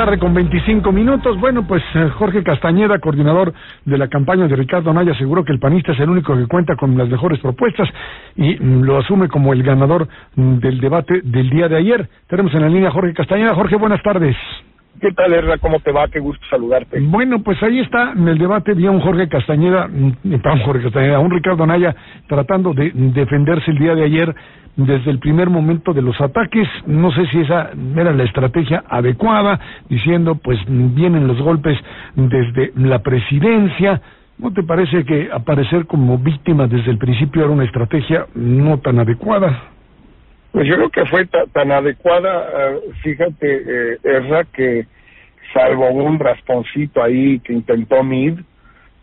tarde 0.00 0.18
con 0.18 0.32
25 0.32 0.92
minutos. 0.92 1.38
Bueno, 1.38 1.66
pues 1.66 1.82
eh, 1.94 2.08
Jorge 2.16 2.42
Castañeda, 2.42 2.98
coordinador 3.00 3.52
de 3.84 3.98
la 3.98 4.08
campaña 4.08 4.48
de 4.48 4.56
Ricardo 4.56 4.90
Anaya, 4.90 5.12
aseguró 5.12 5.44
que 5.44 5.52
el 5.52 5.58
panista 5.58 5.92
es 5.92 6.00
el 6.00 6.08
único 6.08 6.34
que 6.34 6.46
cuenta 6.46 6.74
con 6.74 6.96
las 6.96 7.06
mejores 7.06 7.38
propuestas 7.40 7.86
y 8.34 8.54
mm, 8.54 8.80
lo 8.80 8.96
asume 8.96 9.28
como 9.28 9.52
el 9.52 9.62
ganador 9.62 10.08
mm, 10.36 10.54
del 10.60 10.80
debate 10.80 11.20
del 11.22 11.50
día 11.50 11.68
de 11.68 11.76
ayer. 11.76 12.08
Tenemos 12.28 12.54
en 12.54 12.62
la 12.62 12.70
línea 12.70 12.90
Jorge 12.90 13.12
Castañeda. 13.12 13.54
Jorge, 13.54 13.76
buenas 13.76 14.02
tardes. 14.02 14.34
¿Qué 15.00 15.12
tal, 15.12 15.32
Erra? 15.32 15.56
¿Cómo 15.56 15.80
te 15.80 15.92
va? 15.92 16.08
Qué 16.08 16.20
gusto 16.20 16.44
saludarte. 16.50 17.00
Bueno, 17.00 17.42
pues 17.42 17.62
ahí 17.62 17.80
está 17.80 18.12
en 18.12 18.28
el 18.28 18.36
debate 18.36 18.74
vi 18.74 18.86
a 18.86 18.90
un 18.90 19.00
Jorge 19.00 19.28
Castañeda, 19.28 19.88
mm, 19.88 20.12
un 20.24 20.60
Jorge 20.64 20.82
Castañeda, 20.82 21.18
un 21.18 21.30
Ricardo 21.30 21.64
Anaya 21.64 21.96
tratando 22.26 22.74
de 22.74 22.92
defenderse 22.94 23.70
el 23.70 23.78
día 23.78 23.94
de 23.94 24.04
ayer 24.04 24.34
desde 24.76 25.10
el 25.10 25.18
primer 25.18 25.48
momento 25.48 25.94
de 25.94 26.02
los 26.02 26.20
ataques. 26.20 26.68
No 26.86 27.10
sé 27.12 27.26
si 27.28 27.40
esa 27.40 27.70
era 27.96 28.12
la 28.12 28.24
estrategia 28.24 28.84
adecuada, 28.88 29.58
diciendo 29.88 30.34
pues 30.34 30.58
vienen 30.68 31.26
los 31.26 31.40
golpes 31.40 31.78
desde 32.14 32.72
la 32.76 32.98
presidencia. 32.98 34.02
¿No 34.36 34.52
te 34.52 34.62
parece 34.62 35.04
que 35.04 35.30
aparecer 35.32 35.86
como 35.86 36.18
víctima 36.18 36.66
desde 36.66 36.90
el 36.90 36.98
principio 36.98 37.44
era 37.44 37.50
una 37.50 37.64
estrategia 37.64 38.26
no 38.34 38.78
tan 38.80 38.98
adecuada? 38.98 39.79
Pues 40.52 40.66
yo 40.66 40.76
creo 40.76 40.90
que 40.90 41.06
fue 41.06 41.26
tan 41.26 41.70
adecuada, 41.70 42.48
eh, 42.48 42.80
fíjate, 43.02 43.96
eh, 44.02 44.46
que 44.52 44.86
salvo 45.52 45.90
un 45.90 46.18
rasponcito 46.18 47.02
ahí 47.02 47.38
que 47.40 47.52
intentó 47.52 48.02
Mid, 48.02 48.40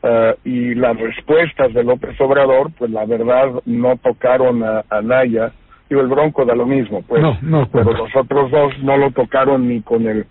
eh, 0.04 0.36
y 0.44 0.76
las 0.76 0.98
respuestas 0.98 1.74
de 1.74 1.84
López 1.84 2.20
Obrador, 2.22 2.72
pues 2.78 2.92
la 2.92 3.06
verdad 3.06 3.50
no 3.66 3.98
tocaron 3.98 4.64
a, 4.64 4.84
a 4.90 5.02
Naya, 5.02 5.52
digo, 5.90 6.02
el 6.02 6.08
Bronco 6.08 6.46
da 6.46 6.56
lo 6.56 6.66
mismo, 6.66 7.02
pues, 7.02 7.22
no, 7.22 7.38
no, 7.42 7.68
pero 7.72 7.94
los 7.94 8.16
otros 8.16 8.52
dos 8.52 8.78
no 8.84 8.98
lo 8.98 9.12
tocaron 9.12 9.68
ni 9.68 9.82
con 9.82 10.08
el 10.08 10.26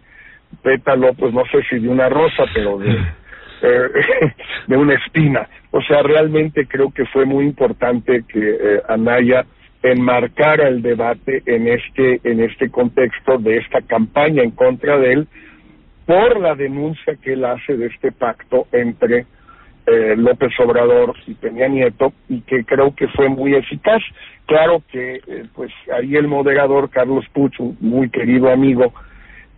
pétalo, 0.63 1.15
pues 1.15 1.33
no 1.33 1.43
sé 1.47 1.63
si 1.69 1.79
de 1.79 1.89
una 1.89 2.09
rosa, 2.09 2.45
pero 2.55 2.79
de, 2.79 2.91
eh, 3.63 3.89
de 4.67 4.77
una 4.77 4.95
espina. 4.95 5.49
O 5.73 5.83
sea, 5.83 6.03
realmente 6.03 6.67
creo 6.67 6.91
que 6.93 7.05
fue 7.07 7.25
muy 7.25 7.45
importante 7.45 8.25
que 8.29 8.39
eh, 8.39 8.83
Anaya 8.89 9.45
enmarcara 9.83 10.69
el 10.69 10.83
debate 10.83 11.43
en 11.47 11.69
este 11.69 12.21
en 12.25 12.41
este 12.41 12.71
contexto 12.71 13.39
de 13.39 13.59
esta 13.59 13.83
campaña 13.83 14.43
en 14.43 14.51
contra 14.51 14.99
de 14.99 15.13
él 15.13 15.29
por 16.07 16.41
la 16.41 16.55
denuncia 16.55 17.17
que 17.17 17.35
él 17.35 17.45
hace 17.45 17.77
de 17.77 17.87
este 17.87 18.13
pacto 18.13 18.67
entre 18.73 19.27
eh, 19.87 20.15
López 20.17 20.53
Obrador 20.59 21.15
y 21.27 21.35
Peña 21.35 21.69
Nieto 21.69 22.13
y 22.29 22.41
que 22.41 22.65
creo 22.65 22.95
que 22.95 23.09
fue 23.09 23.29
muy 23.29 23.55
eficaz. 23.55 24.03
Claro 24.47 24.83
que 24.91 25.21
eh, 25.27 25.45
pues 25.55 25.73
ahí 25.97 26.17
el 26.17 26.29
moderador 26.29 26.91
Carlos 26.91 27.25
Pucho, 27.33 27.75
muy 27.81 28.11
querido 28.11 28.51
amigo, 28.51 28.93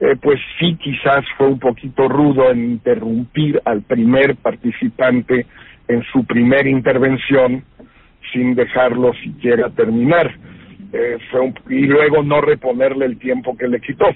eh, 0.00 0.16
pues 0.20 0.38
sí 0.58 0.76
quizás 0.76 1.24
fue 1.36 1.46
un 1.46 1.58
poquito 1.58 2.08
rudo 2.08 2.50
en 2.50 2.72
interrumpir 2.72 3.60
al 3.64 3.82
primer 3.82 4.36
participante 4.36 5.46
en 5.88 6.02
su 6.12 6.24
primera 6.24 6.68
intervención 6.68 7.64
sin 8.32 8.54
dejarlo 8.54 9.12
siquiera 9.22 9.70
terminar. 9.70 10.34
Eh, 10.92 11.18
fue 11.30 11.52
y 11.68 11.86
luego 11.86 12.22
no 12.22 12.40
reponerle 12.40 13.06
el 13.06 13.18
tiempo 13.18 13.56
que 13.56 13.68
le 13.68 13.80
quitó. 13.80 14.08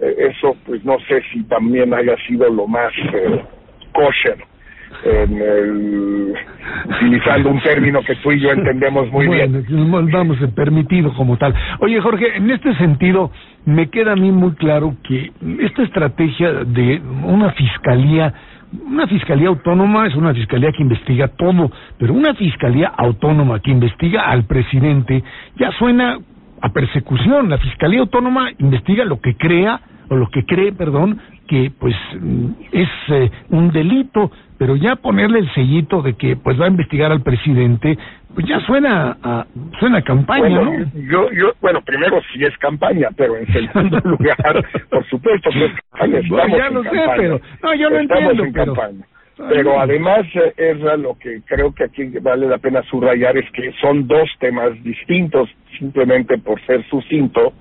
Eh, 0.00 0.30
eso 0.30 0.56
pues 0.64 0.84
no 0.84 0.96
sé 1.08 1.22
si 1.32 1.42
también 1.44 1.92
haya 1.92 2.16
sido 2.26 2.48
lo 2.52 2.66
más 2.68 2.92
eh, 3.12 3.42
kosher 3.92 4.38
en 5.04 5.40
el, 5.40 6.34
utilizando 6.88 7.50
un 7.50 7.60
término 7.60 8.02
que 8.02 8.14
tú 8.16 8.32
y 8.32 8.40
yo 8.40 8.50
entendemos 8.50 9.10
muy 9.10 9.28
bien. 9.28 9.64
Vamos, 10.10 10.38
permitido 10.54 11.12
como 11.14 11.36
tal. 11.36 11.54
Oye, 11.80 12.00
Jorge, 12.00 12.36
en 12.36 12.50
este 12.50 12.74
sentido, 12.76 13.30
me 13.64 13.88
queda 13.90 14.12
a 14.12 14.16
mí 14.16 14.32
muy 14.32 14.52
claro 14.54 14.96
que 15.06 15.30
esta 15.60 15.82
estrategia 15.82 16.52
de 16.64 17.00
una 17.24 17.50
fiscalía 17.52 18.32
una 18.72 19.06
fiscalía 19.06 19.48
autónoma 19.48 20.06
es 20.06 20.14
una 20.14 20.34
fiscalía 20.34 20.72
que 20.72 20.82
investiga 20.82 21.28
todo, 21.28 21.70
pero 21.98 22.12
una 22.12 22.34
fiscalía 22.34 22.88
autónoma 22.88 23.60
que 23.60 23.70
investiga 23.70 24.28
al 24.28 24.44
presidente 24.44 25.22
ya 25.56 25.70
suena 25.72 26.18
a 26.60 26.68
persecución. 26.70 27.48
La 27.48 27.58
fiscalía 27.58 28.00
autónoma 28.00 28.50
investiga 28.58 29.04
lo 29.04 29.20
que 29.20 29.36
crea 29.36 29.80
o 30.08 30.16
lo 30.16 30.28
que 30.28 30.44
cree, 30.44 30.72
perdón, 30.72 31.18
que 31.48 31.72
pues 31.78 31.94
es 32.72 32.88
eh, 33.08 33.30
un 33.48 33.70
delito, 33.72 34.30
pero 34.58 34.76
ya 34.76 34.96
ponerle 34.96 35.40
el 35.40 35.52
sellito 35.54 36.02
de 36.02 36.14
que 36.14 36.36
pues 36.36 36.60
va 36.60 36.66
a 36.66 36.68
investigar 36.68 37.10
al 37.10 37.22
presidente, 37.22 37.98
pues 38.34 38.46
ya 38.46 38.60
suena 38.60 39.16
a, 39.22 39.46
suena 39.80 40.02
campaña, 40.02 40.48
¿no? 40.48 40.72
Yo, 40.94 41.32
yo, 41.32 41.52
bueno, 41.60 41.80
primero 41.82 42.20
sí 42.32 42.44
es 42.44 42.56
campaña, 42.58 43.08
pero 43.16 43.36
en 43.36 43.46
segundo 43.52 44.00
lugar, 44.04 44.64
por 44.90 45.04
supuesto 45.06 45.50
que 45.50 45.64
es 45.64 45.72
campaña, 45.90 46.18
estamos 46.18 46.58
ya 46.58 46.70
lo 46.70 46.82
sé, 46.84 47.02
pero, 47.16 47.40
no, 47.62 47.74
yo 47.74 47.90
lo 47.90 47.98
estamos 47.98 48.22
entiendo, 48.22 48.44
en 48.44 48.52
pero... 48.52 48.74
campaña. 48.74 49.04
Pero 49.48 49.80
además, 49.80 50.26
eh, 50.34 50.52
es 50.56 50.78
lo 50.78 51.16
que 51.16 51.42
creo 51.46 51.72
que 51.72 51.84
aquí 51.84 52.06
vale 52.20 52.48
la 52.48 52.58
pena 52.58 52.82
subrayar 52.82 53.36
es 53.36 53.48
que 53.52 53.72
son 53.80 54.08
dos 54.08 54.28
temas 54.40 54.70
distintos, 54.82 55.48
simplemente 55.78 56.38
por 56.38 56.60
ser 56.66 56.84
sucinto, 56.88 57.52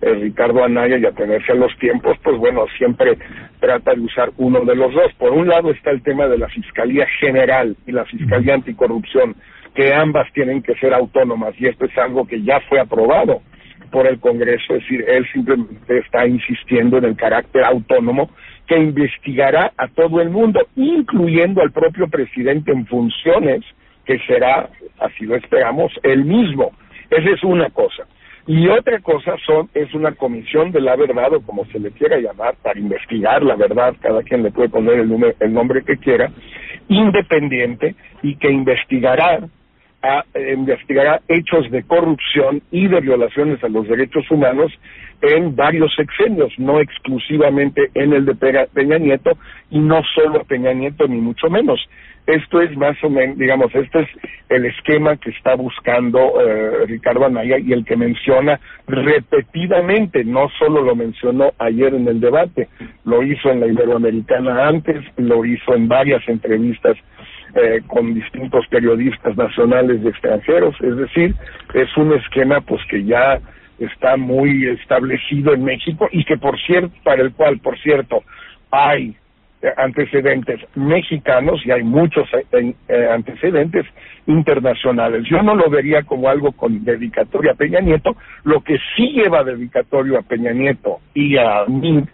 eh, 0.00 0.14
Ricardo 0.14 0.64
Anaya 0.64 0.98
y 0.98 1.06
atenerse 1.06 1.52
a 1.52 1.56
los 1.56 1.76
tiempos, 1.78 2.16
pues 2.22 2.36
bueno, 2.38 2.66
siempre 2.76 3.16
trata 3.60 3.94
de 3.94 4.00
usar 4.00 4.30
uno 4.36 4.60
de 4.64 4.76
los 4.76 4.92
dos. 4.92 5.12
Por 5.14 5.32
un 5.32 5.48
lado 5.48 5.70
está 5.70 5.90
el 5.90 6.02
tema 6.02 6.26
de 6.26 6.38
la 6.38 6.48
Fiscalía 6.48 7.06
General 7.20 7.76
y 7.86 7.92
la 7.92 8.04
Fiscalía 8.04 8.54
Anticorrupción, 8.54 9.34
que 9.74 9.92
ambas 9.94 10.30
tienen 10.32 10.62
que 10.62 10.74
ser 10.76 10.94
autónomas 10.94 11.54
y 11.58 11.66
esto 11.66 11.86
es 11.86 11.98
algo 11.98 12.26
que 12.26 12.42
ya 12.42 12.60
fue 12.68 12.80
aprobado 12.80 13.42
por 13.90 14.06
el 14.08 14.18
Congreso, 14.18 14.74
es 14.74 14.80
decir, 14.80 15.04
él 15.06 15.24
simplemente 15.32 15.98
está 15.98 16.26
insistiendo 16.26 16.98
en 16.98 17.04
el 17.04 17.16
carácter 17.16 17.64
autónomo 17.64 18.28
que 18.66 18.76
investigará 18.76 19.72
a 19.76 19.88
todo 19.88 20.20
el 20.20 20.30
mundo, 20.30 20.66
incluyendo 20.74 21.62
al 21.62 21.70
propio 21.70 22.08
presidente 22.08 22.72
en 22.72 22.86
funciones, 22.86 23.62
que 24.04 24.18
será, 24.26 24.68
así 24.98 25.24
lo 25.24 25.36
esperamos, 25.36 25.92
él 26.02 26.24
mismo. 26.24 26.72
Esa 27.10 27.30
es 27.30 27.44
una 27.44 27.70
cosa. 27.70 28.04
Y 28.46 28.68
otra 28.68 29.00
cosa 29.00 29.36
son, 29.46 29.70
es 29.72 29.94
una 29.94 30.12
comisión 30.12 30.70
de 30.70 30.80
la 30.80 30.96
verdad, 30.96 31.32
o 31.32 31.40
como 31.40 31.64
se 31.66 31.78
le 31.78 31.90
quiera 31.92 32.18
llamar, 32.18 32.56
para 32.62 32.78
investigar 32.78 33.42
la 33.42 33.56
verdad, 33.56 33.94
cada 34.00 34.22
quien 34.22 34.42
le 34.42 34.50
puede 34.50 34.68
poner 34.68 35.00
el, 35.00 35.34
el 35.40 35.52
nombre 35.52 35.82
que 35.82 35.96
quiera, 35.96 36.30
independiente 36.88 37.94
y 38.22 38.36
que 38.36 38.50
investigará 38.50 39.48
a, 40.02 40.24
investigará 40.54 41.22
hechos 41.28 41.70
de 41.70 41.82
corrupción 41.84 42.60
y 42.70 42.86
de 42.88 43.00
violaciones 43.00 43.64
a 43.64 43.68
los 43.68 43.88
derechos 43.88 44.30
humanos 44.30 44.70
en 45.22 45.56
varios 45.56 45.94
sexenios, 45.94 46.52
no 46.58 46.80
exclusivamente 46.80 47.88
en 47.94 48.12
el 48.12 48.26
de 48.26 48.34
Peña 48.34 48.98
Nieto 48.98 49.38
y 49.70 49.78
no 49.78 50.02
solo 50.14 50.44
Peña 50.44 50.74
Nieto 50.74 51.08
ni 51.08 51.18
mucho 51.18 51.48
menos. 51.48 51.80
Esto 52.26 52.62
es 52.62 52.74
más 52.76 52.96
o 53.04 53.10
menos, 53.10 53.36
digamos, 53.36 53.74
este 53.74 54.00
es 54.00 54.08
el 54.48 54.64
esquema 54.64 55.16
que 55.16 55.30
está 55.30 55.56
buscando 55.56 56.40
eh, 56.40 56.86
Ricardo 56.86 57.26
Anaya 57.26 57.58
y 57.58 57.72
el 57.72 57.84
que 57.84 57.96
menciona 57.96 58.58
repetidamente, 58.86 60.24
no 60.24 60.48
solo 60.58 60.82
lo 60.82 60.96
mencionó 60.96 61.52
ayer 61.58 61.94
en 61.94 62.08
el 62.08 62.20
debate, 62.20 62.68
lo 63.04 63.22
hizo 63.22 63.50
en 63.50 63.60
la 63.60 63.66
Iberoamericana 63.66 64.66
antes, 64.68 65.04
lo 65.18 65.44
hizo 65.44 65.74
en 65.74 65.86
varias 65.86 66.26
entrevistas 66.26 66.96
eh, 67.56 67.82
con 67.86 68.14
distintos 68.14 68.66
periodistas 68.68 69.36
nacionales 69.36 70.00
y 70.02 70.08
extranjeros, 70.08 70.74
es 70.80 70.96
decir, 70.96 71.34
es 71.74 71.94
un 71.98 72.14
esquema 72.14 72.62
pues 72.62 72.80
que 72.88 73.04
ya 73.04 73.38
está 73.78 74.16
muy 74.16 74.66
establecido 74.68 75.52
en 75.52 75.62
México 75.62 76.08
y 76.10 76.24
que 76.24 76.38
por 76.38 76.58
cierto, 76.60 76.94
para 77.02 77.22
el 77.22 77.32
cual, 77.34 77.58
por 77.58 77.78
cierto, 77.80 78.22
hay 78.70 79.14
antecedentes 79.76 80.60
mexicanos 80.74 81.64
y 81.64 81.70
hay 81.70 81.82
muchos 81.82 82.28
eh, 82.34 82.74
eh, 82.88 83.08
antecedentes 83.10 83.86
internacionales. 84.26 85.24
Yo 85.28 85.42
no 85.42 85.54
lo 85.54 85.70
vería 85.70 86.02
como 86.02 86.28
algo 86.28 86.52
con 86.52 86.84
dedicatoria 86.84 87.52
a 87.52 87.56
Peña 87.56 87.80
Nieto, 87.80 88.16
lo 88.44 88.62
que 88.62 88.78
sí 88.96 89.12
lleva 89.12 89.44
dedicatorio 89.44 90.18
a 90.18 90.22
Peña 90.22 90.52
Nieto 90.52 91.00
y 91.14 91.36
a 91.36 91.64
mí 91.66 92.04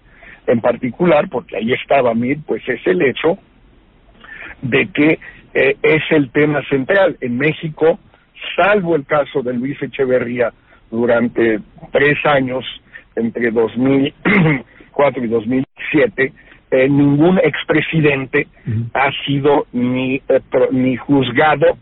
en 0.46 0.60
particular, 0.60 1.28
porque 1.28 1.56
ahí 1.56 1.72
estaba 1.72 2.14
Mir, 2.14 2.38
pues 2.46 2.62
es 2.68 2.84
el 2.86 3.02
hecho 3.02 3.38
de 4.62 4.88
que 4.88 5.18
eh, 5.54 5.76
es 5.82 6.02
el 6.10 6.30
tema 6.30 6.62
central. 6.68 7.16
En 7.20 7.38
México, 7.38 7.98
salvo 8.56 8.96
el 8.96 9.06
caso 9.06 9.42
de 9.42 9.54
Luis 9.54 9.80
Echeverría 9.82 10.52
durante 10.90 11.60
tres 11.92 12.18
años, 12.24 12.64
entre 13.16 13.50
2004 13.50 15.24
y 15.24 15.28
2007, 15.28 16.32
eh, 16.70 16.88
ningún 16.88 17.38
expresidente 17.38 18.46
ha 18.94 19.10
sido 19.24 19.66
ni, 19.72 20.16
eh, 20.28 20.40
ni 20.72 20.96
juzgado 20.96 21.76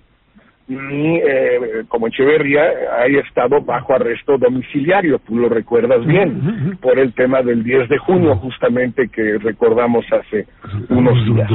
ni 0.69 1.17
eh, 1.17 1.85
como 1.89 2.09
Echeverría 2.09 2.63
haya 3.03 3.21
estado 3.21 3.63
bajo 3.63 3.95
arresto 3.95 4.37
domiciliario, 4.37 5.19
tú 5.21 5.37
lo 5.37 5.49
recuerdas 5.49 6.05
bien, 6.05 6.77
por 6.81 6.99
el 6.99 7.15
tema 7.15 7.43
del 7.43 7.65
10 7.65 7.89
de 7.89 7.99
junio 7.99 8.37
justamente 8.37 9.09
que 9.09 9.39
recordamos 9.39 10.05
hace 10.13 10.47
unos 10.91 11.25
días. 11.25 11.51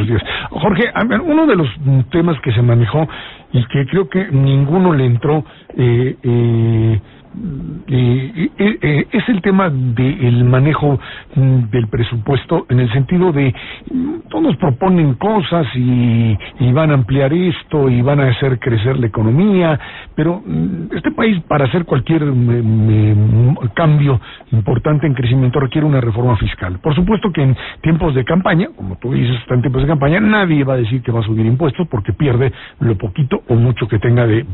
Jorge, 0.49 0.91
uno 1.23 1.45
de 1.45 1.55
los 1.55 1.69
temas 2.11 2.39
que 2.41 2.51
se 2.53 2.61
manejó 2.63 3.07
y 3.51 3.63
que 3.67 3.85
creo 3.85 4.09
que 4.09 4.25
ninguno 4.31 4.93
le 4.93 5.05
entró 5.05 5.45
eh, 5.77 6.15
eh, 6.23 7.01
eh, 7.87 8.49
eh, 8.57 9.07
es 9.11 9.29
el 9.29 9.41
tema 9.41 9.69
del 9.69 10.43
manejo 10.43 10.99
mm, 11.35 11.69
del 11.71 11.87
presupuesto 11.87 12.65
en 12.69 12.79
el 12.79 12.91
sentido 12.91 13.31
de 13.31 13.53
mm, 13.91 14.29
todos 14.29 14.55
proponen 14.57 15.15
cosas 15.15 15.67
y, 15.75 16.37
van 16.73 16.89
a 16.89 16.95
ampliar 16.95 17.31
esto 17.31 17.87
y 17.87 18.01
van 18.01 18.19
a 18.19 18.29
hacer 18.29 18.57
crecer 18.57 18.97
la 18.97 19.05
economía, 19.05 19.79
pero 20.15 20.41
mm, 20.45 20.95
este 20.95 21.11
país 21.11 21.41
para 21.47 21.65
hacer 21.65 21.85
cualquier 21.85 22.23
cambio 23.75 24.19
importante 24.51 25.05
en 25.05 25.13
crecimiento 25.13 25.59
requiere 25.59 25.85
una 25.85 26.01
reforma 26.01 26.35
fiscal. 26.37 26.79
Por 26.79 26.95
supuesto 26.95 27.31
que 27.31 27.43
en 27.43 27.55
tiempos 27.81 28.15
de 28.15 28.25
campaña, 28.25 28.69
como 28.75 28.95
tú 28.97 29.13
dices, 29.13 29.37
en 29.49 29.61
tiempos 29.61 29.83
de 29.83 29.87
campaña, 29.87 30.19
nadie 30.19 30.63
va 30.63 30.73
a 30.73 30.77
decir 30.77 31.01
que 31.01 31.11
va 31.11 31.19
a 31.19 31.23
subir 31.23 31.45
impuestos 31.45 31.87
porque 31.87 32.13
pierde 32.13 32.51
lo 32.79 32.97
poquito 32.97 33.43
o 33.47 33.55
mucho 33.55 33.87
que 33.87 33.99
tenga 33.99 34.25
de, 34.25 34.45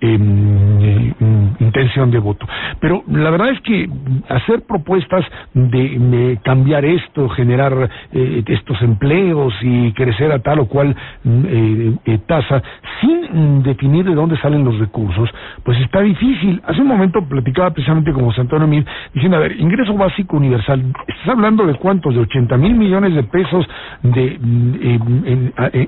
em, 0.00 1.14
intención 1.60 2.03
de 2.10 2.18
voto. 2.18 2.46
Pero 2.80 3.02
la 3.08 3.30
verdad 3.30 3.50
es 3.50 3.60
que 3.60 3.88
hacer 4.28 4.62
propuestas 4.62 5.24
de, 5.54 6.38
cambiar 6.42 6.84
esto, 6.84 7.28
generar 7.30 7.90
eh, 8.12 8.42
estos 8.46 8.80
empleos 8.82 9.54
y 9.62 9.92
crecer 9.92 10.32
a 10.32 10.40
tal 10.40 10.60
o 10.60 10.66
cual 10.66 10.94
mm, 11.24 11.44
eh, 11.46 11.96
eh, 12.04 12.18
tasa, 12.26 12.62
sin 13.00 13.62
definir 13.62 14.04
de 14.04 14.14
dónde 14.14 14.36
salen 14.38 14.64
los 14.64 14.78
recursos, 14.78 15.28
pues 15.62 15.78
está 15.80 16.00
difícil. 16.00 16.60
Hace 16.66 16.80
un 16.80 16.88
momento 16.88 17.22
platicaba 17.24 17.70
precisamente 17.70 18.12
con 18.12 18.24
José 18.24 18.42
Antonio 18.42 18.66
Mil, 18.66 18.86
diciendo, 19.12 19.36
a 19.36 19.40
ver, 19.40 19.60
ingreso 19.60 19.94
básico 19.94 20.36
universal, 20.36 20.82
estás 21.06 21.28
hablando 21.28 21.66
de 21.66 21.74
cuántos, 21.74 22.14
de 22.14 22.20
80 22.20 22.56
mil 22.56 22.74
millones 22.74 23.14
de 23.14 23.22
pesos 23.24 23.66
de, 24.02 24.38
mm, 24.40 24.74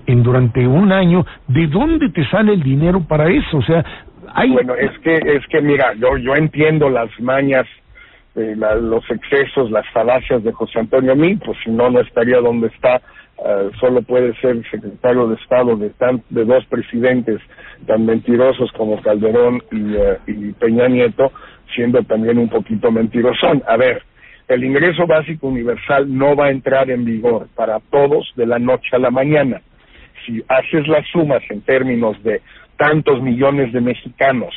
en, 0.06 0.22
durante 0.22 0.66
un 0.66 0.92
año, 0.92 1.24
¿de 1.48 1.66
dónde 1.66 2.08
te 2.10 2.24
sale 2.28 2.54
el 2.54 2.62
dinero 2.62 3.00
para 3.00 3.28
eso? 3.28 3.58
O 3.58 3.62
sea, 3.62 3.84
bueno, 4.50 4.74
es 4.74 4.98
que, 5.00 5.16
es 5.16 5.46
que 5.48 5.60
mira, 5.60 5.94
yo, 5.94 6.16
yo 6.18 6.34
entiendo 6.34 6.90
las 6.90 7.08
mañas, 7.20 7.66
eh, 8.34 8.54
los 8.56 9.10
excesos, 9.10 9.70
las 9.70 9.88
falacias 9.90 10.44
de 10.44 10.52
José 10.52 10.80
Antonio 10.80 11.16
Mí, 11.16 11.36
pues 11.36 11.56
si 11.64 11.70
no, 11.70 11.90
no 11.90 12.00
estaría 12.00 12.38
donde 12.38 12.68
está. 12.68 13.00
Uh, 13.38 13.70
solo 13.78 14.00
puede 14.00 14.34
ser 14.36 14.62
secretario 14.70 15.28
de 15.28 15.34
Estado 15.34 15.76
de, 15.76 15.90
tan, 15.90 16.22
de 16.30 16.46
dos 16.46 16.64
presidentes 16.66 17.38
tan 17.86 18.06
mentirosos 18.06 18.72
como 18.72 19.02
Calderón 19.02 19.62
y, 19.70 19.94
uh, 19.94 20.16
y 20.26 20.52
Peña 20.52 20.88
Nieto, 20.88 21.30
siendo 21.74 22.02
también 22.04 22.38
un 22.38 22.48
poquito 22.48 22.90
mentirosón. 22.90 23.62
A 23.68 23.76
ver, 23.76 24.02
el 24.48 24.64
ingreso 24.64 25.06
básico 25.06 25.48
universal 25.48 26.06
no 26.16 26.34
va 26.34 26.46
a 26.46 26.50
entrar 26.50 26.88
en 26.90 27.04
vigor 27.04 27.48
para 27.54 27.78
todos 27.90 28.32
de 28.36 28.46
la 28.46 28.58
noche 28.58 28.88
a 28.92 28.98
la 28.98 29.10
mañana. 29.10 29.60
Si 30.24 30.42
haces 30.48 30.88
las 30.88 31.06
sumas 31.08 31.42
en 31.50 31.60
términos 31.60 32.22
de 32.22 32.40
tantos 32.76 33.22
millones 33.22 33.72
de 33.72 33.80
mexicanos, 33.80 34.54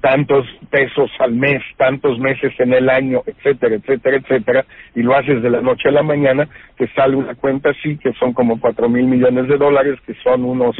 tantos 0.00 0.46
pesos 0.70 1.10
al 1.20 1.32
mes, 1.32 1.62
tantos 1.76 2.18
meses 2.18 2.52
en 2.58 2.72
el 2.72 2.90
año, 2.90 3.22
etcétera, 3.26 3.76
etcétera, 3.76 4.16
etcétera, 4.18 4.64
y 4.94 5.02
lo 5.02 5.16
haces 5.16 5.42
de 5.42 5.50
la 5.50 5.62
noche 5.62 5.88
a 5.88 5.92
la 5.92 6.02
mañana, 6.02 6.48
te 6.76 6.88
sale 6.88 7.16
una 7.16 7.34
cuenta 7.34 7.70
así 7.70 7.96
que 7.96 8.12
son 8.14 8.32
como 8.34 8.60
cuatro 8.60 8.88
mil 8.88 9.06
millones 9.06 9.48
de 9.48 9.56
dólares, 9.56 9.98
que 10.06 10.14
son 10.22 10.44
unos 10.44 10.76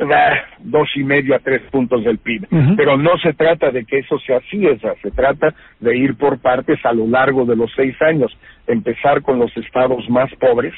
ah, 0.00 0.34
dos 0.60 0.88
y 0.94 1.02
medio 1.02 1.34
a 1.34 1.40
tres 1.40 1.62
puntos 1.70 2.04
del 2.04 2.18
PIB. 2.18 2.46
Pero 2.76 2.96
no 2.96 3.18
se 3.18 3.32
trata 3.32 3.70
de 3.70 3.84
que 3.84 3.98
eso 3.98 4.18
sea 4.20 4.38
así, 4.38 4.64
esa, 4.66 4.94
se 5.02 5.10
trata 5.10 5.54
de 5.80 5.96
ir 5.96 6.16
por 6.16 6.38
partes 6.38 6.78
a 6.84 6.92
lo 6.92 7.06
largo 7.06 7.44
de 7.46 7.56
los 7.56 7.72
seis 7.74 8.00
años, 8.02 8.36
empezar 8.66 9.22
con 9.22 9.38
los 9.38 9.56
estados 9.56 10.08
más 10.08 10.30
pobres, 10.36 10.74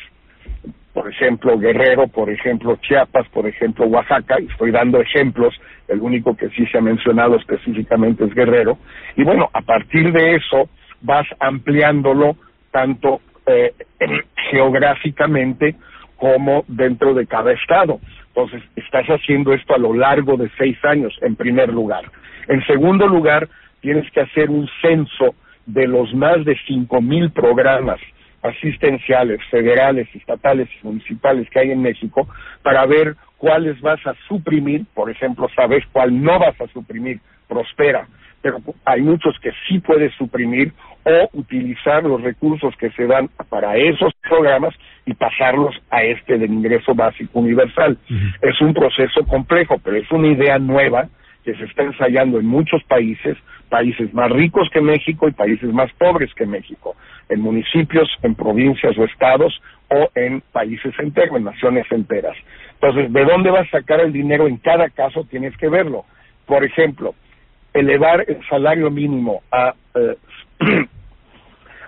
por 0.92 1.08
ejemplo 1.08 1.58
Guerrero, 1.58 2.08
por 2.08 2.30
ejemplo 2.30 2.76
Chiapas, 2.76 3.28
por 3.28 3.46
ejemplo 3.46 3.86
Oaxaca, 3.86 4.40
y 4.40 4.46
estoy 4.46 4.70
dando 4.70 5.00
ejemplos, 5.00 5.54
el 5.88 6.00
único 6.00 6.36
que 6.36 6.48
sí 6.50 6.66
se 6.66 6.78
ha 6.78 6.80
mencionado 6.80 7.36
específicamente 7.36 8.24
es 8.24 8.34
Guerrero, 8.34 8.78
y 9.16 9.22
bueno, 9.22 9.48
a 9.52 9.60
partir 9.62 10.12
de 10.12 10.36
eso 10.36 10.68
vas 11.00 11.26
ampliándolo 11.38 12.36
tanto 12.70 13.20
eh, 13.46 13.72
geográficamente 14.50 15.76
como 16.16 16.64
dentro 16.68 17.14
de 17.14 17.26
cada 17.26 17.52
estado. 17.52 17.98
Entonces, 18.28 18.62
estás 18.76 19.06
haciendo 19.06 19.52
esto 19.52 19.74
a 19.74 19.78
lo 19.78 19.94
largo 19.94 20.36
de 20.36 20.50
seis 20.58 20.76
años, 20.84 21.16
en 21.22 21.34
primer 21.34 21.70
lugar. 21.70 22.04
En 22.46 22.64
segundo 22.66 23.06
lugar, 23.08 23.48
tienes 23.80 24.10
que 24.12 24.20
hacer 24.20 24.50
un 24.50 24.68
censo 24.82 25.34
de 25.66 25.88
los 25.88 26.12
más 26.14 26.44
de 26.44 26.56
cinco 26.66 27.00
mil 27.00 27.30
programas 27.30 28.00
asistenciales, 28.42 29.40
federales, 29.50 30.08
estatales 30.14 30.68
y 30.80 30.86
municipales 30.86 31.48
que 31.50 31.60
hay 31.60 31.70
en 31.70 31.82
México 31.82 32.28
para 32.62 32.86
ver 32.86 33.16
cuáles 33.36 33.80
vas 33.80 34.04
a 34.06 34.14
suprimir, 34.28 34.84
por 34.94 35.10
ejemplo, 35.10 35.48
sabes 35.54 35.84
cuál 35.92 36.22
no 36.22 36.38
vas 36.38 36.60
a 36.60 36.66
suprimir, 36.68 37.20
prospera, 37.48 38.06
pero 38.42 38.58
hay 38.84 39.02
muchos 39.02 39.38
que 39.40 39.50
sí 39.68 39.80
puedes 39.80 40.14
suprimir 40.14 40.72
o 41.04 41.28
utilizar 41.32 42.04
los 42.04 42.22
recursos 42.22 42.74
que 42.76 42.90
se 42.90 43.06
dan 43.06 43.28
para 43.48 43.76
esos 43.76 44.12
programas 44.28 44.74
y 45.06 45.14
pasarlos 45.14 45.74
a 45.90 46.02
este 46.02 46.38
del 46.38 46.52
ingreso 46.52 46.94
básico 46.94 47.40
universal. 47.40 47.98
Es 48.42 48.60
un 48.60 48.74
proceso 48.74 49.26
complejo, 49.26 49.78
pero 49.82 49.96
es 49.96 50.10
una 50.10 50.28
idea 50.28 50.58
nueva 50.58 51.08
que 51.44 51.54
se 51.54 51.64
está 51.64 51.82
ensayando 51.82 52.38
en 52.38 52.46
muchos 52.46 52.82
países, 52.84 53.36
países 53.68 54.12
más 54.12 54.30
ricos 54.30 54.68
que 54.70 54.80
México 54.80 55.28
y 55.28 55.32
países 55.32 55.72
más 55.72 55.92
pobres 55.94 56.32
que 56.34 56.46
México 56.46 56.96
en 57.28 57.40
municipios, 57.40 58.08
en 58.22 58.34
provincias 58.34 58.96
o 58.98 59.04
estados 59.04 59.60
o 59.88 60.10
en 60.14 60.42
países 60.52 60.92
enteros, 60.98 61.36
en 61.36 61.44
naciones 61.44 61.86
enteras. 61.90 62.36
Entonces, 62.74 63.12
¿de 63.12 63.24
dónde 63.24 63.50
vas 63.50 63.66
a 63.68 63.78
sacar 63.78 64.00
el 64.00 64.12
dinero? 64.12 64.46
En 64.46 64.56
cada 64.56 64.88
caso 64.90 65.24
tienes 65.24 65.56
que 65.56 65.68
verlo. 65.68 66.04
Por 66.46 66.64
ejemplo, 66.64 67.14
elevar 67.72 68.24
el 68.26 68.40
salario 68.48 68.90
mínimo 68.90 69.42
a 69.50 69.74
eh, 69.94 70.16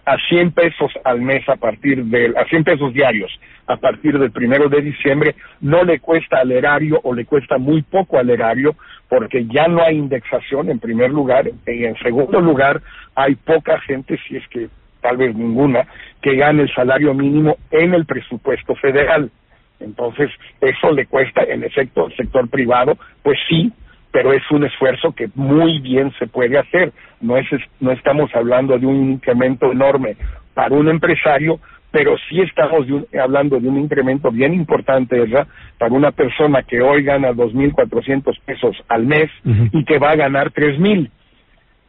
a 0.04 0.16
100 0.28 0.52
pesos 0.52 0.90
al 1.04 1.20
mes 1.20 1.48
a 1.48 1.56
partir 1.56 2.04
del 2.04 2.36
a 2.36 2.44
100 2.46 2.64
pesos 2.64 2.92
diarios 2.92 3.30
a 3.66 3.76
partir 3.76 4.18
del 4.18 4.32
primero 4.32 4.68
de 4.68 4.82
diciembre 4.82 5.36
no 5.60 5.84
le 5.84 6.00
cuesta 6.00 6.40
al 6.40 6.50
erario 6.50 7.00
o 7.04 7.14
le 7.14 7.24
cuesta 7.24 7.58
muy 7.58 7.82
poco 7.82 8.18
al 8.18 8.30
erario 8.30 8.74
porque 9.08 9.46
ya 9.46 9.68
no 9.68 9.82
hay 9.82 9.96
indexación 9.96 10.70
en 10.70 10.80
primer 10.80 11.10
lugar 11.10 11.48
y 11.66 11.84
en 11.84 11.96
segundo 11.98 12.40
lugar 12.40 12.82
hay 13.14 13.36
poca 13.36 13.78
gente 13.80 14.18
si 14.26 14.36
es 14.36 14.48
que 14.48 14.68
tal 15.02 15.18
vez 15.18 15.34
ninguna, 15.34 15.86
que 16.22 16.36
gane 16.36 16.62
el 16.62 16.72
salario 16.72 17.12
mínimo 17.12 17.58
en 17.70 17.92
el 17.92 18.06
presupuesto 18.06 18.74
federal. 18.76 19.30
Entonces, 19.80 20.30
eso 20.60 20.92
le 20.92 21.06
cuesta, 21.06 21.42
en 21.42 21.64
efecto, 21.64 22.06
al 22.06 22.16
sector 22.16 22.48
privado, 22.48 22.96
pues 23.22 23.36
sí, 23.48 23.72
pero 24.12 24.32
es 24.32 24.42
un 24.50 24.64
esfuerzo 24.64 25.12
que 25.12 25.28
muy 25.34 25.80
bien 25.80 26.12
se 26.18 26.26
puede 26.26 26.58
hacer. 26.58 26.92
No, 27.20 27.36
es, 27.36 27.46
no 27.80 27.92
estamos 27.92 28.30
hablando 28.34 28.78
de 28.78 28.86
un 28.86 29.12
incremento 29.12 29.72
enorme 29.72 30.16
para 30.54 30.74
un 30.74 30.88
empresario, 30.88 31.58
pero 31.90 32.16
sí 32.28 32.40
estamos 32.40 32.86
hablando 33.20 33.58
de 33.58 33.68
un 33.68 33.78
incremento 33.78 34.30
bien 34.30 34.54
importante, 34.54 35.18
¿verdad? 35.18 35.46
Para 35.78 35.94
una 35.94 36.10
persona 36.10 36.62
que 36.62 36.80
hoy 36.80 37.02
gana 37.02 37.32
2.400 37.32 38.38
pesos 38.44 38.76
al 38.88 39.06
mes 39.06 39.30
y 39.72 39.84
que 39.84 39.98
va 39.98 40.10
a 40.10 40.16
ganar 40.16 40.52
3.000 40.52 41.10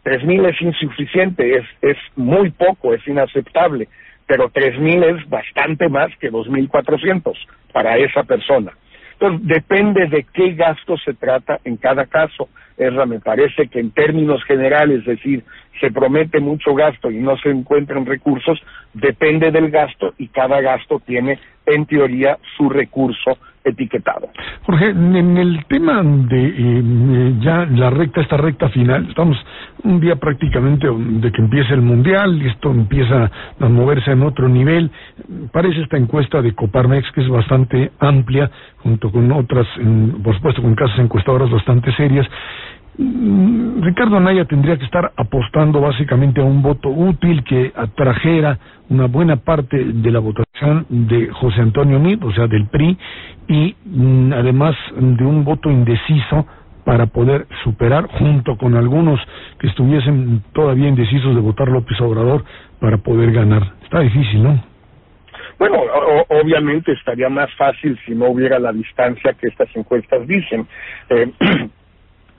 tres 0.03 0.23
mil 0.25 0.45
es 0.45 0.61
insuficiente, 0.61 1.57
es, 1.57 1.65
es 1.81 1.97
muy 2.15 2.51
poco, 2.51 2.93
es 2.93 3.05
inaceptable, 3.07 3.87
pero 4.27 4.49
tres 4.53 4.77
mil 4.77 5.01
es 5.03 5.27
bastante 5.29 5.89
más 5.89 6.15
que 6.19 6.29
dos 6.29 6.47
mil 6.49 6.67
cuatrocientos 6.69 7.37
para 7.71 7.97
esa 7.97 8.23
persona. 8.23 8.73
Depende 9.29 10.07
de 10.07 10.25
qué 10.33 10.53
gasto 10.53 10.97
se 10.97 11.13
trata 11.13 11.59
en 11.63 11.77
cada 11.77 12.05
caso. 12.05 12.49
Erra, 12.77 13.05
me 13.05 13.19
parece 13.19 13.67
que 13.67 13.79
en 13.79 13.91
términos 13.91 14.43
generales, 14.43 14.99
es 14.99 15.05
decir, 15.05 15.43
se 15.79 15.91
promete 15.91 16.39
mucho 16.39 16.73
gasto 16.73 17.09
y 17.09 17.17
no 17.17 17.37
se 17.37 17.49
encuentran 17.49 18.05
recursos, 18.05 18.61
depende 18.93 19.51
del 19.51 19.69
gasto 19.69 20.13
y 20.17 20.27
cada 20.27 20.59
gasto 20.59 20.99
tiene, 21.05 21.39
en 21.65 21.85
teoría, 21.85 22.37
su 22.57 22.69
recurso 22.69 23.37
etiquetado. 23.63 24.29
Jorge, 24.63 24.89
en 24.89 25.37
el 25.37 25.65
tema 25.65 26.01
de 26.03 26.47
eh, 26.47 27.33
ya 27.41 27.65
la 27.65 27.89
recta, 27.89 28.21
esta 28.21 28.37
recta 28.37 28.69
final, 28.69 29.07
estamos 29.09 29.37
un 29.83 29.99
día 29.99 30.15
prácticamente 30.15 30.87
de 30.87 31.31
que 31.31 31.41
empiece 31.41 31.73
el 31.73 31.81
Mundial 31.81 32.41
y 32.41 32.47
esto 32.47 32.71
empieza 32.71 33.29
a 33.59 33.69
moverse 33.69 34.11
en 34.11 34.23
otro 34.23 34.47
nivel. 34.47 34.91
Parece 35.51 35.81
esta 35.81 35.97
encuesta 35.97 36.41
de 36.41 36.53
Coparmex 36.53 37.11
que 37.11 37.21
es 37.21 37.29
bastante 37.29 37.91
amplia, 37.99 38.49
junto 38.77 39.11
con 39.11 39.31
otras, 39.31 39.67
por 40.23 40.35
supuesto 40.35 40.61
con 40.61 40.75
casas 40.75 40.99
encuestadoras 40.99 41.49
bastante 41.49 41.93
serias. 41.95 42.27
Ricardo 42.95 44.17
Anaya 44.17 44.45
tendría 44.45 44.77
que 44.77 44.85
estar 44.85 45.11
apostando 45.15 45.81
básicamente 45.81 46.41
a 46.41 46.43
un 46.43 46.61
voto 46.61 46.89
útil 46.89 47.43
que 47.43 47.71
atrajera 47.75 48.59
una 48.89 49.07
buena 49.07 49.37
parte 49.37 49.77
de 49.77 50.11
la 50.11 50.19
votación 50.19 50.85
de 50.89 51.29
José 51.29 51.61
Antonio 51.61 51.99
Mid, 51.99 52.23
o 52.23 52.31
sea, 52.33 52.47
del 52.47 52.67
PRI, 52.67 52.97
y 53.47 53.75
mm, 53.85 54.33
además 54.33 54.75
de 54.95 55.25
un 55.25 55.43
voto 55.43 55.71
indeciso 55.71 56.45
para 56.85 57.07
poder 57.07 57.47
superar, 57.63 58.07
junto 58.19 58.57
con 58.57 58.75
algunos 58.75 59.19
que 59.59 59.67
estuviesen 59.67 60.43
todavía 60.53 60.89
indecisos 60.89 61.33
de 61.33 61.41
votar 61.41 61.69
López 61.69 61.99
Obrador, 62.01 62.43
para 62.79 62.97
poder 62.97 63.31
ganar. 63.31 63.73
Está 63.83 64.01
difícil, 64.01 64.43
¿no? 64.43 64.63
Bueno, 65.57 65.79
obviamente 66.29 66.91
estaría 66.91 67.29
más 67.29 67.49
fácil 67.55 67.97
si 68.05 68.13
no 68.13 68.27
hubiera 68.27 68.59
la 68.59 68.73
distancia 68.73 69.33
que 69.33 69.47
estas 69.47 69.73
encuestas 69.75 70.27
dicen. 70.27 70.67
Eh, 71.09 71.31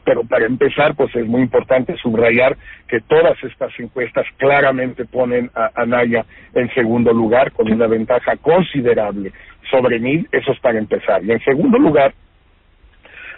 pero 0.05 0.25
para 0.25 0.47
empezar, 0.47 0.95
pues 0.95 1.15
es 1.17 1.27
muy 1.27 1.43
importante 1.43 1.97
subrayar 1.97 2.57
que 2.89 3.01
todas 3.01 3.43
estas 3.43 3.73
encuestas 3.79 4.27
claramente 4.37 5.05
ponen 5.05 5.51
a 5.55 5.71
Anaya 5.75 6.25
en 6.55 6.73
segundo 6.75 7.13
lugar 7.13 7.53
con 7.53 7.73
una 7.73 7.87
ventaja 7.87 8.37
considerable 8.37 9.33
sobre 9.71 9.99
mí, 9.99 10.25
eso 10.31 10.53
es 10.53 10.61
para 10.61 10.79
empezar. 10.79 11.25
Y 11.25 11.33
en 11.33 11.41
segundo 11.41 11.79
lugar, 11.79 12.13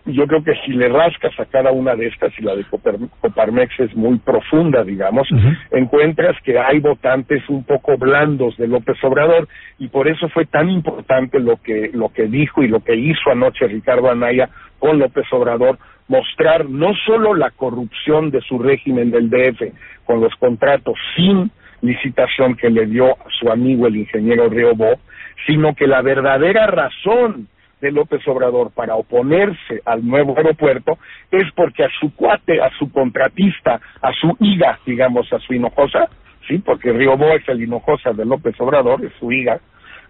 yo 0.07 0.27
creo 0.27 0.43
que 0.45 0.55
si 0.65 0.73
le 0.73 0.89
rascas 0.89 1.39
a 1.39 1.47
cada 1.47 1.73
una 1.73 1.97
de 1.97 2.07
estas, 2.07 2.33
y 2.39 2.43
la 2.43 2.55
de 2.55 2.65
Coparmex 2.65 3.81
es 3.81 3.95
muy 3.97 4.19
profunda, 4.19 4.85
digamos, 4.85 5.29
encuentras 5.73 6.37
que 6.45 6.59
hay 6.59 6.79
votantes 6.79 7.43
un 7.49 7.65
poco 7.65 7.97
blandos 7.99 8.57
de 8.57 8.69
López 8.69 8.97
Obrador, 9.03 9.49
y 9.79 9.89
por 9.89 10.07
eso 10.07 10.29
fue 10.29 10.47
tan 10.47 10.71
importante 10.71 11.41
lo 11.41 11.57
que, 11.57 11.91
lo 11.93 12.11
que 12.11 12.27
dijo 12.29 12.63
y 12.63 12.69
lo 12.69 12.81
que 12.81 12.95
hizo 12.95 13.31
anoche 13.31 13.67
Ricardo 13.67 14.09
Anaya 14.09 14.49
con 14.79 14.99
López 14.99 15.27
Obrador, 15.33 15.79
mostrar 16.09 16.69
no 16.69 16.95
solo 17.05 17.35
la 17.35 17.51
corrupción 17.51 18.31
de 18.31 18.41
su 18.43 18.59
régimen 18.59 19.11
del 19.11 19.29
DF 19.31 19.73
con 20.05 20.21
los 20.21 20.35
contratos 20.37 20.95
sin 21.17 21.51
licitación 21.83 22.57
que 22.57 22.71
le 22.71 22.87
dio 22.87 23.13
a 23.13 23.31
su 23.39 23.51
amigo 23.51 23.87
el 23.87 23.97
ingeniero 23.97 24.49
Riobó, 24.49 24.99
sino 25.47 25.75
que 25.75 25.87
la 25.87 26.03
verdadera 26.03 26.67
razón 26.67 27.49
de 27.81 27.93
López 27.93 28.27
Obrador 28.27 28.71
para 28.73 28.95
oponerse 28.95 29.83
al 29.85 30.07
nuevo 30.07 30.37
aeropuerto 30.37 30.99
es 31.31 31.45
porque 31.55 31.85
a 31.85 31.91
su 32.01 32.15
cuate, 32.15 32.61
a 32.63 32.71
su 32.79 32.91
contratista, 32.91 33.81
a 34.01 34.13
su 34.13 34.37
higa, 34.41 34.79
digamos, 34.87 35.31
a 35.33 35.39
su 35.41 35.53
hinojosa, 35.53 36.09
sí, 36.49 36.59
porque 36.59 36.93
Riobó 36.93 37.29
es 37.33 37.47
el 37.49 37.63
hinojosa 37.63 38.13
de 38.13 38.25
López 38.25 38.59
Obrador, 38.61 39.05
es 39.05 39.13
su 39.21 39.31
higa, 39.31 39.61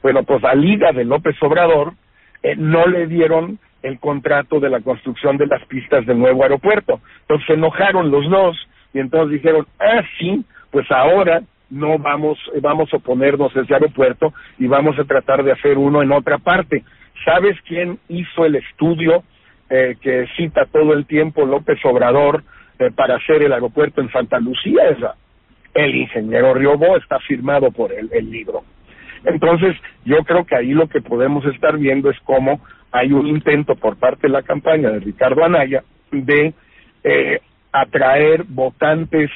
bueno, 0.02 0.22
pues 0.22 0.44
a 0.44 0.54
higa 0.54 0.92
de 0.92 1.04
López 1.04 1.36
Obrador 1.42 1.94
eh, 2.42 2.54
no 2.56 2.86
le 2.86 3.06
dieron 3.06 3.58
el 3.82 3.98
contrato 3.98 4.60
de 4.60 4.70
la 4.70 4.80
construcción 4.80 5.36
de 5.36 5.46
las 5.46 5.64
pistas 5.66 6.06
del 6.06 6.18
nuevo 6.18 6.42
aeropuerto. 6.42 7.00
Entonces 7.22 7.46
se 7.46 7.52
enojaron 7.54 8.10
los 8.10 8.28
dos 8.28 8.56
y 8.92 8.98
entonces 8.98 9.32
dijeron, 9.32 9.66
ah, 9.78 10.02
sí, 10.18 10.44
pues 10.70 10.90
ahora 10.90 11.42
no 11.70 11.98
vamos, 11.98 12.38
vamos 12.62 12.92
a 12.92 12.96
oponernos 12.96 13.54
a 13.56 13.60
ese 13.60 13.74
aeropuerto 13.74 14.32
y 14.58 14.66
vamos 14.66 14.98
a 14.98 15.04
tratar 15.04 15.42
de 15.42 15.52
hacer 15.52 15.78
uno 15.78 16.02
en 16.02 16.12
otra 16.12 16.38
parte. 16.38 16.84
¿Sabes 17.24 17.56
quién 17.66 17.98
hizo 18.08 18.44
el 18.44 18.56
estudio 18.56 19.24
eh, 19.68 19.96
que 20.00 20.26
cita 20.36 20.66
todo 20.66 20.92
el 20.92 21.06
tiempo 21.06 21.44
López 21.44 21.78
Obrador 21.84 22.44
eh, 22.78 22.90
para 22.94 23.16
hacer 23.16 23.42
el 23.42 23.52
aeropuerto 23.52 24.00
en 24.00 24.10
Santa 24.10 24.38
Lucía? 24.38 24.88
Esa. 24.90 25.14
El 25.74 25.94
ingeniero 25.94 26.54
Riobó 26.54 26.96
está 26.96 27.18
firmado 27.20 27.70
por 27.70 27.92
él, 27.92 28.08
el 28.12 28.30
libro. 28.30 28.62
Entonces, 29.26 29.76
yo 30.04 30.18
creo 30.24 30.44
que 30.44 30.56
ahí 30.56 30.72
lo 30.72 30.88
que 30.88 31.02
podemos 31.02 31.44
estar 31.46 31.76
viendo 31.76 32.10
es 32.10 32.18
cómo 32.20 32.60
hay 32.92 33.12
un 33.12 33.26
intento 33.26 33.74
por 33.74 33.96
parte 33.96 34.28
de 34.28 34.32
la 34.32 34.42
campaña 34.42 34.90
de 34.90 35.00
Ricardo 35.00 35.44
Anaya 35.44 35.82
de 36.12 36.54
eh, 37.02 37.40
atraer 37.72 38.44
votantes 38.44 39.30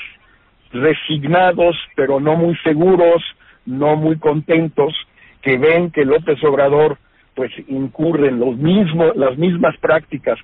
resignados, 0.73 1.77
pero 1.97 2.21
no 2.21 2.37
muy 2.37 2.57
seguros, 2.59 3.23
no 3.67 3.97
muy 3.97 4.17
contentos, 4.19 4.95
que 5.43 5.59
ven 5.59 5.91
que 5.91 6.05
López 6.05 6.43
Obrador 6.45 6.97
pues 7.35 7.51
incurre 7.67 8.29
en 8.29 8.39
los 8.39 8.57
mismos, 8.57 9.17
las 9.17 9.37
mismas 9.37 9.77
prácticas 9.79 10.39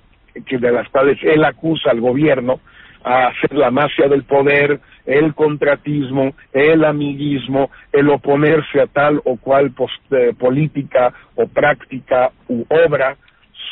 que 0.45 0.57
de 0.57 0.71
las 0.71 0.87
cuales 0.89 1.17
él 1.23 1.43
acusa 1.45 1.91
al 1.91 2.01
gobierno 2.01 2.59
a 3.03 3.27
hacer 3.27 3.53
la 3.53 3.71
magia 3.71 4.07
del 4.07 4.23
poder, 4.23 4.79
el 5.05 5.33
contratismo, 5.33 6.33
el 6.53 6.83
amiguismo, 6.83 7.69
el 7.91 8.09
oponerse 8.09 8.81
a 8.81 8.87
tal 8.87 9.21
o 9.23 9.37
cual 9.37 9.71
eh, 10.11 10.33
política 10.37 11.13
o 11.35 11.47
práctica 11.47 12.31
u 12.47 12.65
obra 12.69 13.15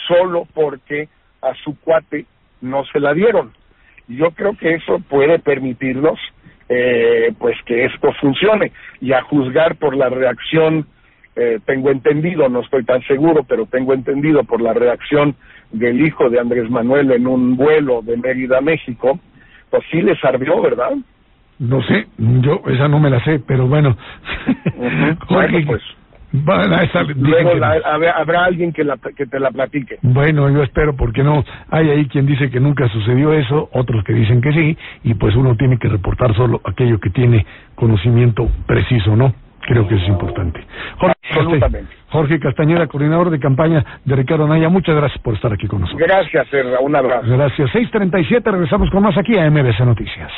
solo 0.07 0.47
porque 0.53 1.09
a 1.41 1.53
su 1.63 1.79
cuate 1.79 2.25
no 2.61 2.85
se 2.85 2.99
la 2.99 3.13
dieron. 3.13 3.53
Yo 4.07 4.31
creo 4.31 4.55
que 4.57 4.75
eso 4.75 4.99
puede 5.09 5.39
permitirnos 5.39 6.19
eh, 6.69 7.33
pues 7.37 7.55
que 7.65 7.85
esto 7.85 8.11
funcione 8.13 8.71
y 9.01 9.13
a 9.13 9.21
juzgar 9.23 9.75
por 9.75 9.95
la 9.95 10.09
reacción 10.09 10.87
eh, 11.35 11.59
tengo 11.65 11.91
entendido, 11.91 12.47
no 12.49 12.61
estoy 12.61 12.83
tan 12.85 13.01
seguro, 13.03 13.43
pero 13.43 13.65
tengo 13.65 13.93
entendido 13.93 14.43
por 14.43 14.61
la 14.61 14.73
reacción 14.73 15.35
del 15.71 16.05
hijo 16.05 16.29
de 16.29 16.39
Andrés 16.39 16.69
Manuel 16.69 17.11
en 17.11 17.27
un 17.27 17.57
vuelo 17.57 18.01
de 18.01 18.15
Mérida, 18.17 18.61
México, 18.61 19.19
pues 19.69 19.83
sí 19.91 20.01
les 20.01 20.23
ardió, 20.23 20.61
¿verdad? 20.61 20.91
No 21.59 21.81
sé, 21.83 22.07
yo 22.17 22.61
esa 22.67 22.87
no 22.87 22.99
me 22.99 23.09
la 23.09 23.23
sé, 23.23 23.39
pero 23.45 23.67
bueno. 23.67 23.97
pues. 25.65 25.81
Luego 27.15 27.51
habrá 27.63 28.45
alguien 28.45 28.73
que, 28.73 28.83
la, 28.83 28.97
que 28.97 29.25
te 29.25 29.39
la 29.39 29.51
platique. 29.51 29.99
Bueno, 30.01 30.49
yo 30.49 30.63
espero, 30.63 30.95
porque 30.95 31.23
no. 31.23 31.45
Hay 31.69 31.89
ahí 31.89 32.07
quien 32.07 32.25
dice 32.25 32.49
que 32.49 32.59
nunca 32.59 32.89
sucedió 32.89 33.31
eso, 33.31 33.69
otros 33.71 34.03
que 34.03 34.13
dicen 34.13 34.41
que 34.41 34.51
sí, 34.51 34.77
y 35.03 35.13
pues 35.13 35.35
uno 35.35 35.55
tiene 35.55 35.77
que 35.77 35.87
reportar 35.87 36.35
solo 36.35 36.59
aquello 36.65 36.99
que 36.99 37.09
tiene 37.09 37.45
conocimiento 37.75 38.49
preciso, 38.65 39.15
¿no? 39.15 39.33
Creo 39.65 39.87
que 39.87 39.95
es 39.95 40.07
importante. 40.07 40.63
Jorge, 41.33 41.59
Jorge 42.09 42.39
Castañeda, 42.39 42.87
coordinador 42.87 43.29
de 43.29 43.39
campaña 43.39 43.83
de 44.05 44.15
Ricardo 44.15 44.47
Naya, 44.47 44.69
muchas 44.69 44.95
gracias 44.95 45.21
por 45.21 45.33
estar 45.33 45.51
aquí 45.51 45.67
con 45.67 45.81
nosotros. 45.81 46.07
Gracias, 46.07 46.47
Serra, 46.49 46.79
un 46.79 46.95
abrazo. 46.95 47.27
Gracias. 47.27 47.69
6.37, 47.71 48.43
regresamos 48.43 48.89
con 48.91 49.03
más 49.03 49.17
aquí 49.17 49.37
a 49.37 49.49
MBC 49.49 49.79
Noticias. 49.81 50.31